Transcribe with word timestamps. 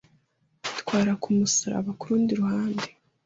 Twara 0.79 1.11
kumusaraba 1.21 1.91
kurundi 1.99 2.31
ruhande 2.39 2.85